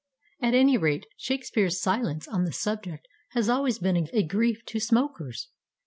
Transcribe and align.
At 0.41 0.55
any 0.55 0.79
rate, 0.79 1.05
Shakespeare's 1.15 1.79
silence 1.79 2.27
on 2.27 2.43
the 2.45 2.51
subject 2.51 3.07
has 3.33 3.47
always 3.49 3.77
been 3.77 4.09
a 4.11 4.23
grief 4.25 4.65
to 4.65 4.79
smokers. 4.79 5.49